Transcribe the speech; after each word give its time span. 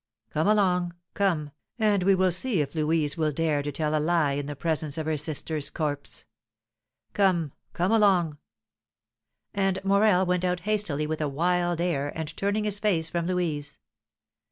Come 0.31 0.47
along, 0.47 0.95
come, 1.13 1.51
and 1.77 2.01
we 2.01 2.15
will 2.15 2.31
see 2.31 2.59
if 2.59 2.73
Louise 2.73 3.17
will 3.17 3.31
dare 3.31 3.61
to 3.61 3.71
tell 3.71 3.95
a 3.95 3.99
lie 4.01 4.31
in 4.31 4.47
the 4.47 4.55
presence 4.55 4.97
of 4.97 5.05
her 5.05 5.15
sister's 5.15 5.69
corpse. 5.69 6.25
Come! 7.13 7.51
Come 7.73 7.91
along!" 7.91 8.39
And 9.53 9.77
Morel 9.85 10.25
went 10.25 10.43
out 10.43 10.61
hastily 10.61 11.05
with 11.05 11.21
a 11.21 11.29
wild 11.29 11.79
air, 11.79 12.11
and 12.17 12.35
turning 12.35 12.63
his 12.63 12.79
face 12.79 13.11
from 13.11 13.27
Louise. 13.27 13.77